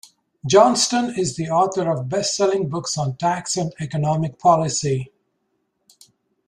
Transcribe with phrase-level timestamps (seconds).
[0.47, 5.11] Johnston is the author of best-selling books on tax and economic policy.